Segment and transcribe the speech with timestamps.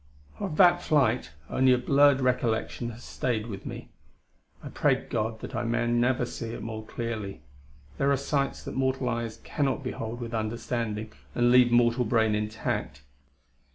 [0.39, 3.89] Of that flight, only a blurred recollection has stayed with me.
[4.63, 7.41] I pray God that I may never see it more clearly.
[7.99, 13.03] There are sights that mortal eyes cannot behold with understanding and leave mortal brain intact.